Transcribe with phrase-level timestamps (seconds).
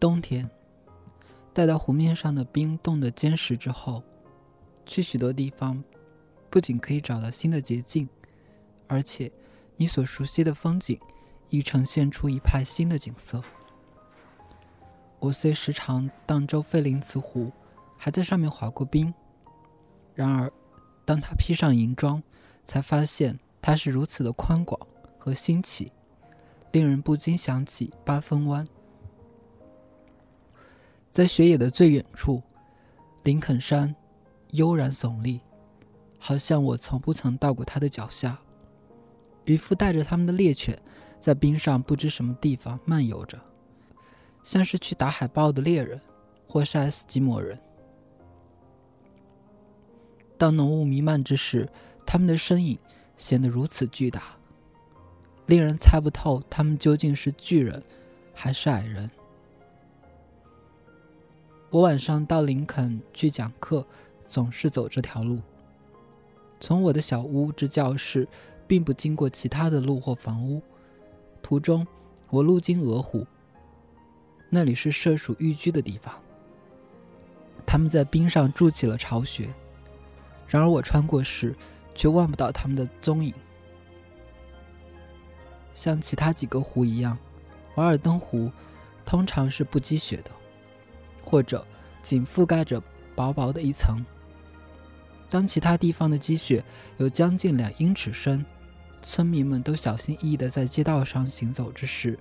[0.00, 0.48] 冬天，
[1.52, 4.02] 待到湖面上的冰冻得坚实之后，
[4.86, 5.82] 去许多地方，
[6.48, 8.08] 不仅可以找到新的捷径，
[8.86, 9.30] 而且
[9.76, 10.98] 你所熟悉的风景
[11.50, 13.42] 亦呈现出一派新的景色。
[15.18, 17.50] 我虽时常荡舟费林茨湖，
[17.96, 19.12] 还在上面滑过冰，
[20.14, 20.52] 然而，
[21.04, 22.22] 当他披上银装，
[22.64, 24.80] 才发现它是如此的宽广
[25.18, 25.90] 和新奇，
[26.70, 28.64] 令人不禁想起八分湾。
[31.10, 32.42] 在雪野的最远处，
[33.24, 33.94] 林肯山
[34.52, 35.40] 悠然耸立，
[36.18, 38.38] 好像我从不曾到过它的脚下。
[39.44, 40.78] 渔夫带着他们的猎犬，
[41.18, 43.40] 在冰上不知什么地方漫游着。
[44.44, 46.00] 像是去打海豹的猎人，
[46.46, 47.58] 或是爱斯基摩人。
[50.36, 51.68] 当浓雾弥漫之时，
[52.06, 52.78] 他们的身影
[53.16, 54.36] 显得如此巨大，
[55.46, 57.82] 令人猜不透他们究竟是巨人
[58.32, 59.10] 还是矮人。
[61.70, 63.86] 我晚上到林肯去讲课，
[64.26, 65.40] 总是走这条路。
[66.58, 68.26] 从我的小屋至教室，
[68.66, 70.62] 并不经过其他的路或房屋。
[71.42, 71.86] 途中，
[72.30, 73.26] 我路经鹅湖。
[74.48, 76.14] 那里是射鼠寓居的地方。
[77.66, 79.46] 他们在冰上筑起了巢穴，
[80.46, 81.54] 然而我穿过时，
[81.94, 83.34] 却望不到他们的踪影。
[85.74, 87.18] 像其他几个湖一样，
[87.74, 88.50] 瓦尔登湖
[89.04, 90.30] 通常是不积雪的，
[91.28, 91.66] 或者
[92.00, 92.82] 仅覆盖着
[93.14, 94.04] 薄薄的一层。
[95.28, 96.64] 当其他地方的积雪
[96.96, 98.44] 有将近两英尺深，
[99.02, 102.18] 村民们都小心翼翼地在街道上行走之时，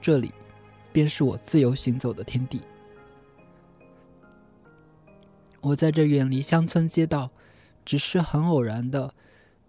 [0.00, 0.32] 这里。
[0.90, 2.62] 便是我自由行走的天地。
[5.60, 7.30] 我在这远离乡村街道，
[7.84, 9.14] 只是很偶然的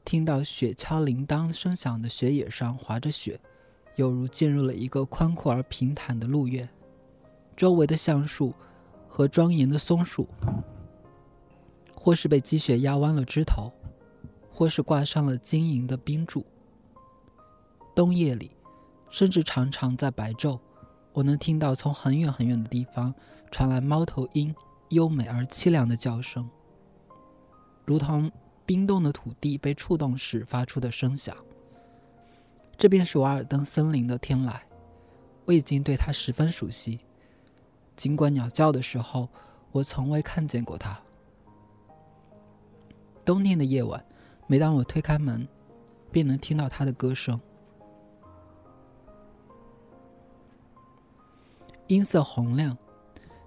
[0.06, 3.40] 听到雪橇铃铛声响的雪野上滑着雪，
[3.98, 6.68] 犹如进入了一个宽阔而平坦的路院。
[7.56, 8.56] 周围的橡树
[9.10, 10.30] 和庄严的松树，
[11.94, 13.74] 或是被积雪压弯了枝头，
[14.54, 16.46] 或是挂上了晶莹的冰柱。
[17.96, 18.52] 冬夜里，
[19.10, 20.60] 甚至常常在白昼。
[21.12, 23.14] 我能听到从很远很远的地方
[23.52, 24.56] 传来猫头鹰
[24.90, 26.48] 优美而凄凉的叫声，
[27.84, 28.32] 如同
[28.66, 31.36] 冰冻的土地被触动时发出的声响。
[32.78, 34.54] 这便是瓦尔登森林的天籁，
[35.46, 37.00] 我已经对它十分熟悉。
[38.00, 39.28] 尽管鸟叫的时候，
[39.74, 40.98] 我从未看见过它。
[43.26, 44.02] 冬天的夜晚，
[44.48, 45.46] 每当我推开门，
[46.10, 47.38] 便能听到它的歌声。
[51.88, 52.78] 音色洪亮，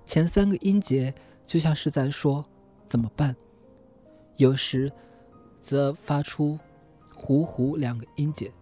[0.04, 1.14] 前三个音节
[1.46, 2.44] 就像是在说
[2.86, 3.34] “怎么办”，
[4.36, 4.92] 有时
[5.62, 6.58] 则发出
[7.16, 8.52] “呼呼”两个音节。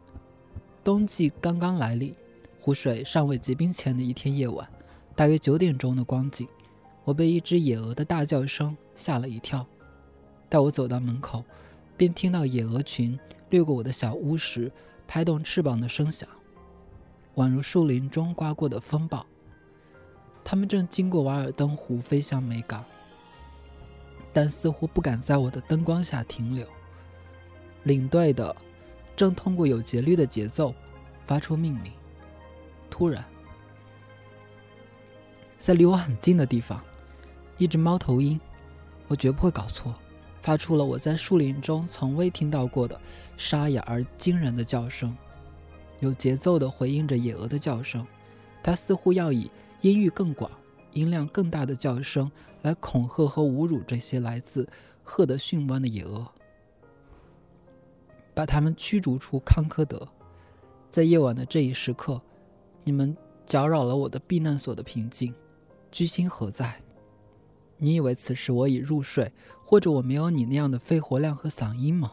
[0.84, 2.14] 冬季刚刚来临，
[2.60, 4.70] 湖水尚未结冰前的一天夜晚，
[5.20, 6.48] 大约九点钟的光景，
[7.04, 9.66] 我被一只野鹅的大叫声吓了一跳。
[10.48, 11.44] 待我走到门口，
[11.94, 13.20] 便听到野鹅群
[13.50, 14.72] 掠过我的小屋时
[15.06, 16.26] 拍动翅膀的声响，
[17.34, 19.26] 宛如树林中刮过的风暴。
[20.42, 22.82] 他们正经过瓦尔登湖，飞向美港，
[24.32, 26.66] 但似乎不敢在我的灯光下停留。
[27.82, 28.56] 领队的
[29.14, 30.74] 正通过有节律的节奏
[31.26, 31.92] 发出命令。
[32.88, 33.22] 突然，
[35.60, 36.82] 在离我很近的地方，
[37.58, 38.40] 一只猫头鹰，
[39.06, 39.94] 我绝不会搞错，
[40.40, 42.98] 发出了我在树林中从未听到过的
[43.36, 45.14] 沙哑而惊人的叫声，
[46.00, 48.04] 有节奏地回应着野鹅的叫声。
[48.62, 49.50] 它似乎要以。
[49.82, 50.50] 音域更广、
[50.92, 54.68] 音量更大的叫声来恐吓和侮辱这些来自
[55.02, 56.30] 赫德逊湾的野鹅，
[58.34, 60.06] 把他们驱逐出康科德。
[60.90, 62.20] 在夜晚的这一时刻，
[62.84, 63.16] 你们
[63.46, 65.34] 搅扰了我的避难所的平静。
[65.90, 66.80] 居心何在？
[67.78, 69.32] 你以为此时我已入睡，
[69.64, 72.12] 或者我没有你那样的肺活量和嗓音吗？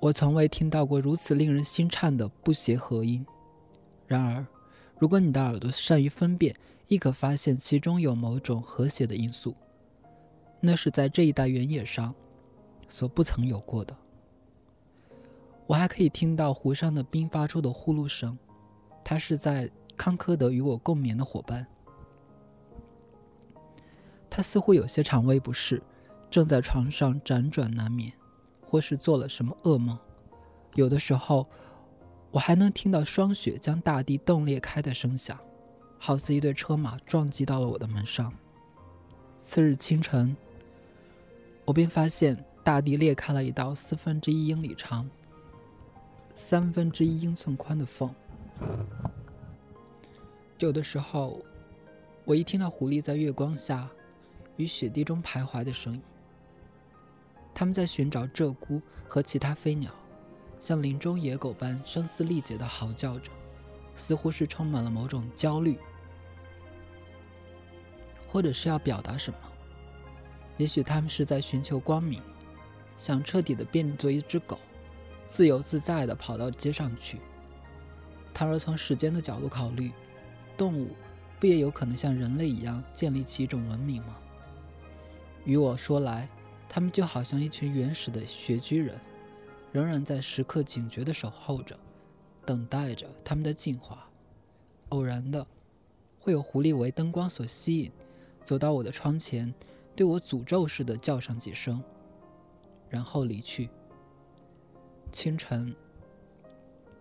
[0.00, 3.26] 我从未听到过如此令人心颤的不协和音。
[4.06, 4.46] 然而，
[4.98, 6.54] 如果你的耳朵善于分辨，
[6.86, 9.54] 亦可发现其中有某种和谐的因素。
[10.60, 12.14] 那是在这一带原野上
[12.88, 13.96] 所不曾有过的。
[15.66, 18.38] 我还可以听到湖上的冰发出的呼噜声，
[19.02, 21.66] 它是在康科德与我共眠的伙伴。
[24.30, 25.82] 他似乎有些肠胃不适，
[26.30, 28.10] 正在床上辗转难眠，
[28.62, 29.98] 或是做了什么噩梦。
[30.74, 31.46] 有的时候。
[32.30, 35.40] 我还能听到霜雪将大地冻裂开的声响，
[35.98, 38.30] 好似一对车马撞击到了我的门上。
[39.38, 40.36] 次日清晨，
[41.64, 45.08] 我便发现大地裂开了一道四分之一英里长、
[46.34, 48.14] 三分之一英寸宽的缝，
[50.66, 51.40] 有的时候，
[52.24, 53.88] 我一听到狐狸在月光下
[54.56, 56.02] 与雪地中徘徊的声音，
[57.54, 59.92] 他们在寻找鹧鸪和其他飞鸟，
[60.58, 63.30] 像林中野狗般声嘶力竭地嚎叫着，
[63.94, 65.78] 似乎是充满了某种焦虑，
[68.28, 69.38] 或者是要表达什么。
[70.56, 72.20] 也许他们是在寻求光明，
[72.98, 74.58] 想彻底的变作一只狗，
[75.24, 77.20] 自由自在地跑到街上去。
[78.34, 79.92] 倘若从时间的角度考虑，
[80.58, 80.88] 动物
[81.40, 84.16] 不也有可能像人类一样建立起一种文明吗？
[85.44, 86.28] 于我说来，
[86.68, 89.00] 他们就好像一群原始的穴居人，
[89.72, 91.78] 仍然在时刻警觉地守候着，
[92.44, 94.10] 等待着他们的进化。
[94.88, 95.46] 偶然的，
[96.18, 97.92] 会有狐狸为灯光所吸引，
[98.42, 99.54] 走到我的窗前。
[99.94, 101.82] 对我诅咒似的叫上几声，
[102.88, 103.68] 然后离去。
[105.10, 105.74] 清晨，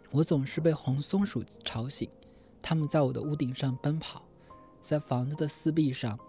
[0.10, 2.10] 我总是被红松鼠吵醒，
[2.70, 4.22] 他们在我的屋顶上奔跑，
[4.82, 6.20] 在房子的四壁上，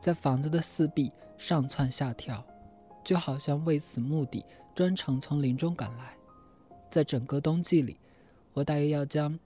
[0.00, 2.46] 在房子的四壁上蹿下跳，
[3.02, 6.16] 就好像为此目的专程从林中赶来。
[6.88, 7.98] 在整个冬季里，
[8.52, 9.36] 我大约要将，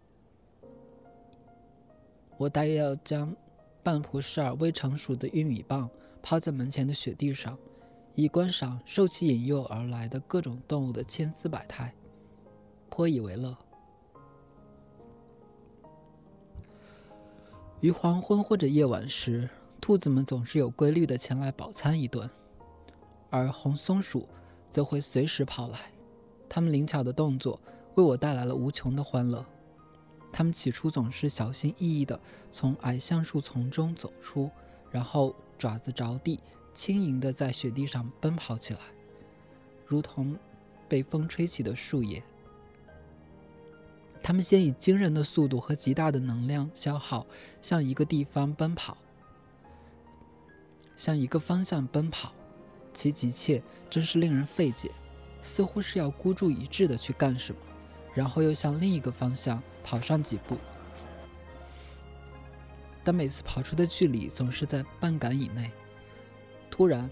[2.36, 3.34] 我大约要将
[3.82, 5.88] 半蒲氏尔未成熟的玉米棒。
[6.20, 7.56] 趴在门前的雪地上，
[8.14, 11.94] 以观赏受其引诱而来的各种动物的千姿百态，
[12.90, 13.56] 颇以为乐。
[17.82, 19.48] 于黄昏或者夜晚时，
[19.80, 22.30] 兔子们总是有规律的前来饱餐一顿，
[23.28, 24.26] 而红松鼠
[24.70, 25.78] 则会随时跑来。
[26.48, 27.60] 它们灵巧的动作
[27.96, 29.44] 为我带来了无穷的欢乐。
[30.32, 32.18] 它们起初总是小心翼翼地
[32.50, 34.50] 从矮橡树丛中走出，
[34.90, 35.34] 然后。
[35.58, 36.40] 爪子着地，
[36.74, 38.80] 轻盈地在雪地上奔跑起来，
[39.86, 40.36] 如同
[40.88, 42.20] 被风吹起的树叶。
[44.22, 47.26] 他们先以惊人的速度和极大的能量消耗
[47.60, 48.96] 向一个地方奔跑，
[50.96, 52.32] 向一个方向奔跑，
[52.94, 54.90] 其急切真是令人费解，
[55.42, 57.58] 似乎是要孤注一掷的去干什么，
[58.14, 60.56] 然后又向另一个方向跑上几步。
[63.02, 65.68] 但每次跑出的距离总是在半杆以内。
[66.70, 67.10] 突然，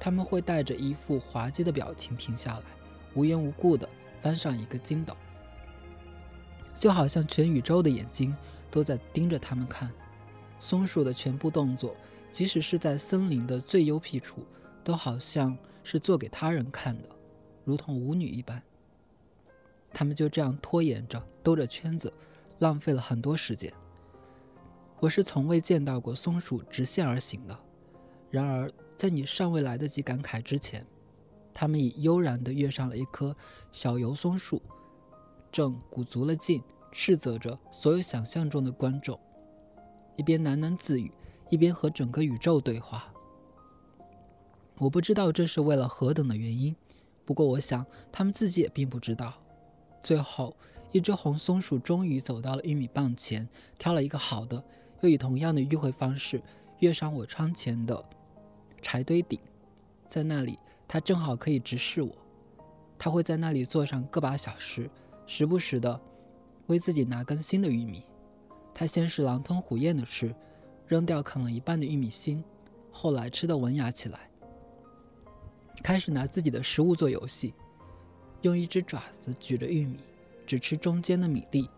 [0.00, 2.64] 他们会带着一副滑稽的表情停下来，
[3.14, 3.86] 无缘无故的
[4.22, 5.14] 翻上一个筋斗，
[6.74, 8.36] 就好像全宇宙的眼睛
[8.70, 9.90] 都在盯着他们看。
[10.60, 11.94] 松鼠的全部动作，
[12.30, 14.46] 即使是在森林的最幽僻处，
[14.82, 17.08] 都好像是做给他人看的，
[17.64, 18.62] 如同舞女一般。
[19.92, 22.12] 他们就这样拖延着，兜着圈子，
[22.58, 23.72] 浪费了很多时间。
[25.00, 27.56] 我是从未见到过松鼠直线而行的。
[28.30, 30.84] 然而，在你尚未来得及感慨之前，
[31.52, 33.36] 他们已悠然地跃上了一棵
[33.70, 34.60] 小油松树，
[35.54, 36.60] 正鼓足了劲
[36.90, 39.16] 斥责着所有想象中的观众，
[40.16, 41.12] 一边喃喃自语，
[41.48, 43.14] 一边和整个宇宙对话。
[44.78, 46.74] 我不知道这是为了何等的原因，
[47.24, 49.32] 不过我想他们自己也并不知道。
[50.02, 50.56] 最后，
[50.90, 53.48] 一只红松鼠终于走到了玉米棒前，
[53.78, 54.60] 挑了一个好的。
[55.02, 56.42] 又以同样的迂回方式
[56.80, 58.04] 跃上我窗前的
[58.82, 59.38] 柴堆顶，
[60.08, 60.58] 在那里，
[60.88, 62.12] 它正好可以直视我。
[62.98, 64.90] 它会在那里坐上个把小时，
[65.26, 66.00] 时不时的
[66.66, 68.04] 为自己拿根新的玉米。
[68.74, 70.34] 他先是狼吞虎咽的吃，
[70.86, 72.42] 扔掉啃了一半的玉米芯，
[72.90, 74.28] 后来吃的文雅起来，
[75.82, 77.54] 开始拿自己的食物做游戏，
[78.42, 79.98] 用一只爪子举着玉米，
[80.46, 81.68] 只吃中间的米粒。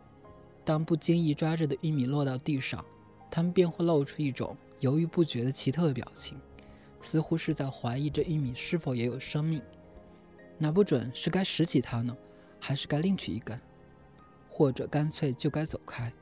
[0.65, 2.85] 当不经意抓着的玉米落到地上。
[3.29, 6.41] 他们便会露出一种犹豫不决的奇特表情，
[7.03, 9.61] 似乎是在怀疑这玉米是否也有生命。
[10.57, 12.17] 拿不准是该拾起它呢，
[12.61, 13.61] 还是该另取一根，
[14.51, 16.13] 或者干脆就该走开。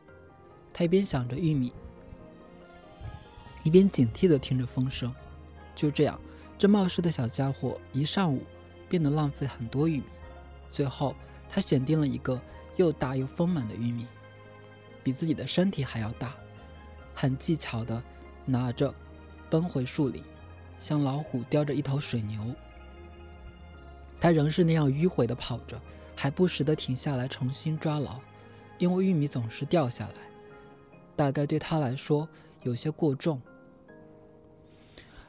[0.72, 1.72] 他一边想着玉米，
[3.62, 5.14] 一边警惕地听着风声。
[5.74, 6.20] 就这样，
[6.58, 8.42] 这冒失的小家伙一上午
[8.88, 10.04] 变得浪费很多玉米。
[10.70, 11.14] 最后，
[11.48, 12.40] 他选定了一个
[12.76, 14.06] 又大又丰满的玉米，
[15.02, 16.34] 比自己的身体还要大。
[17.14, 18.02] 很技巧地
[18.44, 18.92] 拿着，
[19.48, 20.22] 奔回树林，
[20.80, 22.42] 像老虎叼着一头水牛。
[24.20, 25.80] 他仍是那样迂回地跑着，
[26.16, 28.20] 还不时的停下来重新抓牢，
[28.78, 30.14] 因为玉米总是掉下来，
[31.16, 32.28] 大概对他来说
[32.62, 33.40] 有些过重。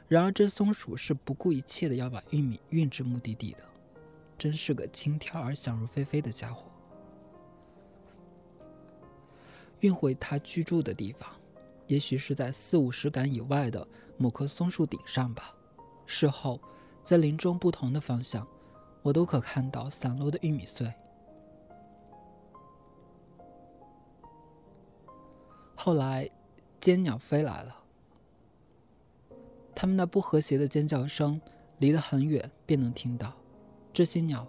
[0.08, 3.60] 然而这松鼠是不顾一切的要把玉米运至目的地的，
[4.38, 6.65] 真是个轻佻而想入非非的家伙。
[9.80, 11.30] 运回他居住的地方。
[11.88, 13.88] 也许是在四五十杆以外的
[14.18, 15.54] 某棵松树顶上吧。
[16.08, 16.60] 事后，
[17.04, 18.48] 在林中不同的方向，
[19.05, 20.91] 我都可看到散落的玉米穗。
[25.75, 26.27] 后来，
[26.81, 27.83] 尖鸟飞来了，
[29.75, 31.39] 它们那不和谐的尖叫声，
[31.77, 33.31] 离得很远便能听到。
[33.93, 34.47] 这些鸟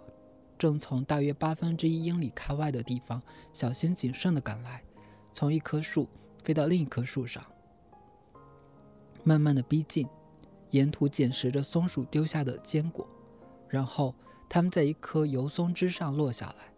[0.57, 3.21] 正从大约八分之一英里开外的地方，
[3.53, 4.83] 小心谨慎地赶来，
[5.31, 6.07] 从一棵树
[6.43, 7.45] 飞到另一棵树上，
[9.23, 10.07] 慢慢地逼近，
[10.71, 13.07] 沿途捡拾着松鼠丢下的坚果，
[13.69, 14.15] 然后
[14.49, 16.73] 它们在一棵油松枝上落下来，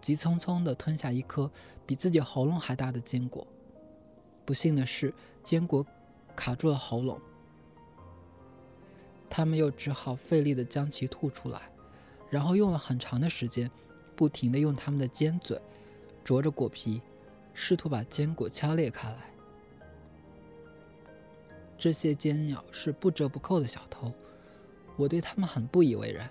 [0.00, 1.50] 急匆匆地吞下一颗
[1.86, 3.46] 比自己喉咙还大的坚果。
[4.44, 5.12] 不幸的是，
[5.42, 5.86] 坚果
[6.34, 7.20] 卡住了喉咙，
[9.28, 11.70] 它们又只好费力地将其吐出来。
[12.30, 13.70] 然后用了很长的时间，
[14.14, 15.60] 不停地用它们的尖嘴
[16.24, 17.02] 啄着果皮，
[17.52, 19.16] 试图把坚果敲裂开来。
[21.76, 24.12] 这些尖鸟是不折不扣的小偷，
[24.96, 26.30] 我对它们很不以为然。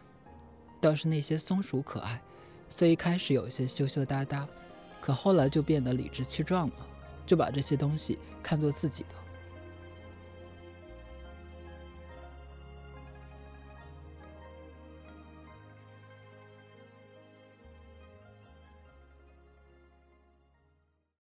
[0.82, 2.22] 倒是那些松鼠可爱，
[2.70, 4.48] 所以开始有些羞羞答答，
[5.02, 6.88] 可后来就变得理直气壮了，
[7.26, 9.16] 就把这些东西看作自己的。